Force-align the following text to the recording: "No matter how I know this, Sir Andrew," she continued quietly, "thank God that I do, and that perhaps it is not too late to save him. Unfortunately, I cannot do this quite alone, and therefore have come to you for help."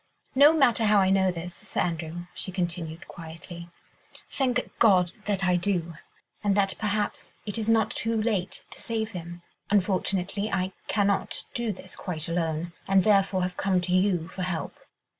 "No 0.33 0.51
matter 0.51 0.85
how 0.85 0.97
I 0.97 1.11
know 1.11 1.31
this, 1.31 1.53
Sir 1.53 1.79
Andrew," 1.81 2.25
she 2.33 2.51
continued 2.51 3.07
quietly, 3.07 3.67
"thank 4.31 4.71
God 4.79 5.11
that 5.25 5.45
I 5.45 5.57
do, 5.57 5.93
and 6.43 6.57
that 6.57 6.73
perhaps 6.79 7.31
it 7.45 7.59
is 7.59 7.69
not 7.69 7.91
too 7.91 8.19
late 8.19 8.63
to 8.71 8.81
save 8.81 9.11
him. 9.11 9.43
Unfortunately, 9.69 10.51
I 10.51 10.71
cannot 10.87 11.43
do 11.53 11.71
this 11.71 11.95
quite 11.95 12.27
alone, 12.27 12.73
and 12.87 13.03
therefore 13.03 13.43
have 13.43 13.57
come 13.57 13.79
to 13.81 13.93
you 13.93 14.27
for 14.29 14.41
help." 14.41 14.79